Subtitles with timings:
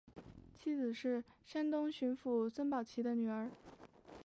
[0.55, 3.51] 妻子是山东巡抚孙宝琦的女儿。